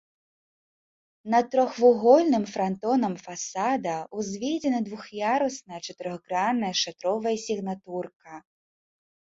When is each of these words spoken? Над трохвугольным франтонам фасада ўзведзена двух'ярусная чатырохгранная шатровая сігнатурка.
Над 1.33 1.45
трохвугольным 1.55 2.45
франтонам 2.53 3.13
фасада 3.25 3.95
ўзведзена 4.23 4.79
двух'ярусная 4.89 5.81
чатырохгранная 5.87 6.73
шатровая 6.83 7.37
сігнатурка. 7.45 8.33